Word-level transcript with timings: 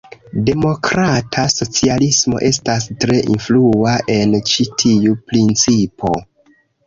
Demokrata 0.45 1.43
socialismo 1.55 2.39
estas 2.47 2.87
tre 3.05 3.19
influa 3.35 3.93
en 4.15 4.33
ĉi 4.53 4.67
tiu 4.85 5.13
principo. 5.33 6.15